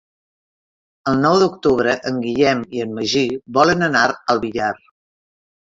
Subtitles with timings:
[1.11, 3.25] El nou d'octubre en Guillem i en Magí
[3.61, 4.77] volen anar al Villar.